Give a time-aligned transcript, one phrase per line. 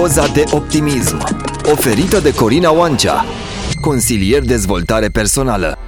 [0.00, 1.16] Doza de optimism
[1.72, 3.24] Oferită de Corina Oancea
[3.80, 5.78] Consilier dezvoltare personală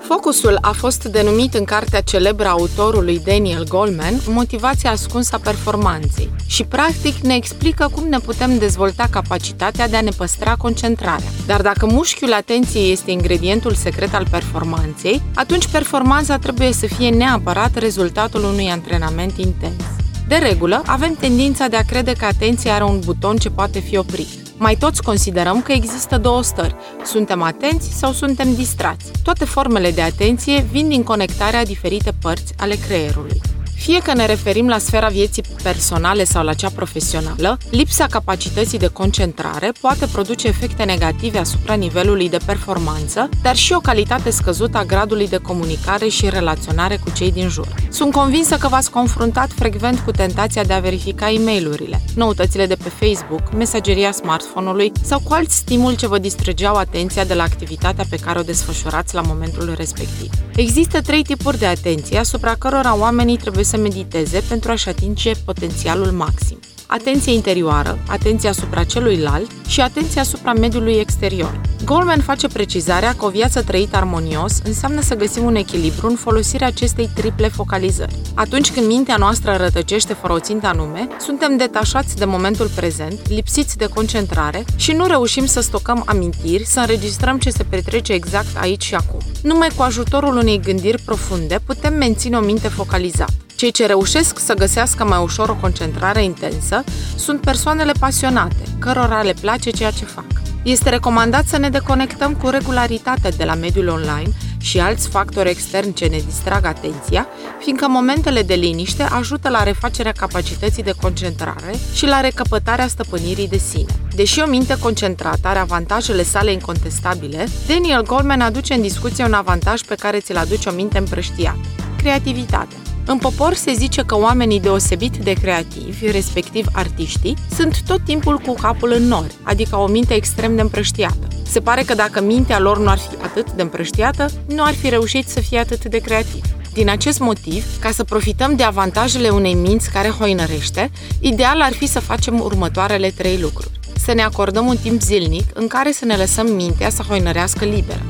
[0.00, 6.30] Focusul a fost denumit în cartea celebră a autorului Daniel Goleman Motivația ascunsă a performanței
[6.46, 11.30] și practic ne explică cum ne putem dezvolta capacitatea de a ne păstra concentrarea.
[11.46, 17.74] Dar dacă mușchiul atenției este ingredientul secret al performanței, atunci performanța trebuie să fie neapărat
[17.74, 19.91] rezultatul unui antrenament intens.
[20.32, 23.96] De regulă, avem tendința de a crede că atenția are un buton ce poate fi
[23.96, 24.28] oprit.
[24.56, 26.74] Mai toți considerăm că există două stări.
[27.04, 29.10] Suntem atenți sau suntem distrați.
[29.22, 33.40] Toate formele de atenție vin din conectarea diferite părți ale creierului.
[33.74, 38.86] Fie că ne referim la sfera vieții personale sau la cea profesională, lipsa capacității de
[38.86, 44.84] concentrare poate produce efecte negative asupra nivelului de performanță, dar și o calitate scăzută a
[44.84, 47.81] gradului de comunicare și relaționare cu cei din jur.
[47.92, 52.74] Sunt convinsă că v-ați confruntat frecvent cu tentația de a verifica e mail noutățile de
[52.74, 58.04] pe Facebook, mesageria smartphone-ului sau cu alt stimul ce vă distrăgeau atenția de la activitatea
[58.10, 60.30] pe care o desfășurați la momentul respectiv.
[60.56, 66.10] Există trei tipuri de atenție asupra cărora oamenii trebuie să mediteze pentru a-și atinge potențialul
[66.10, 66.58] maxim.
[66.86, 71.71] Atenție interioară, atenție asupra celuilalt și atenție asupra mediului exterior.
[71.84, 76.66] Goldman face precizarea că o viață trăită armonios înseamnă să găsim un echilibru în folosirea
[76.66, 78.16] acestei triple focalizări.
[78.34, 83.76] Atunci când mintea noastră rătăcește fără o țintă anume, suntem detașați de momentul prezent, lipsiți
[83.76, 88.84] de concentrare și nu reușim să stocăm amintiri, să înregistrăm ce se petrece exact aici
[88.84, 89.20] și acum.
[89.42, 93.32] Numai cu ajutorul unei gândiri profunde putem menține o minte focalizată.
[93.56, 96.84] Cei ce reușesc să găsească mai ușor o concentrare intensă
[97.16, 100.41] sunt persoanele pasionate, cărora le place ceea ce fac.
[100.62, 105.92] Este recomandat să ne deconectăm cu regularitate de la mediul online și alți factori externi
[105.92, 107.26] ce ne distrag atenția,
[107.60, 113.58] fiindcă momentele de liniște ajută la refacerea capacității de concentrare și la recăpătarea stăpânirii de
[113.58, 113.92] sine.
[114.14, 119.80] Deși o minte concentrată are avantajele sale incontestabile, Daniel Goleman aduce în discuție un avantaj
[119.80, 121.60] pe care ți-l aduce o minte împrăștiată,
[121.96, 122.78] creativitatea.
[123.06, 128.54] În popor se zice că oamenii deosebit de creativi, respectiv artiștii, sunt tot timpul cu
[128.54, 131.26] capul în nori, adică o minte extrem de împrăștiată.
[131.42, 134.88] Se pare că dacă mintea lor nu ar fi atât de împrăștiată, nu ar fi
[134.88, 136.48] reușit să fie atât de creativi.
[136.72, 141.86] Din acest motiv, ca să profităm de avantajele unei minți care hoinărește, ideal ar fi
[141.86, 143.80] să facem următoarele trei lucruri.
[144.04, 148.02] Să ne acordăm un timp zilnic în care să ne lăsăm mintea să hoinărească liberă.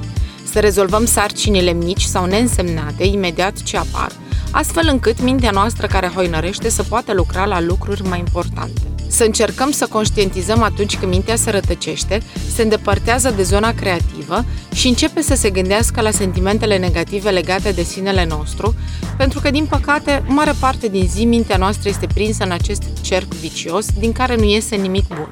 [0.53, 4.13] Să rezolvăm sarcinile mici sau neînsemnate imediat ce apar,
[4.53, 8.81] astfel încât mintea noastră care hoinărește să poată lucra la lucruri mai importante.
[9.09, 12.21] Să încercăm să conștientizăm atunci când mintea se rătăcește,
[12.55, 17.83] se îndepărtează de zona creativă și începe să se gândească la sentimentele negative legate de
[17.83, 18.75] sinele nostru,
[19.17, 23.33] pentru că, din păcate, mare parte din zi mintea noastră este prinsă în acest cerc
[23.35, 25.31] vicios din care nu iese nimic bun.